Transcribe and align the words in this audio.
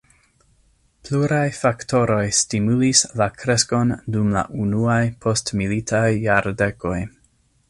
Pluraj 1.09 1.43
faktoroj 1.57 2.23
stimulis 2.39 3.03
la 3.21 3.29
kreskon 3.43 3.93
dum 4.17 4.33
la 4.39 4.45
unuaj 4.65 5.01
postmilitaj 5.27 6.05
jardekoj. 6.27 6.99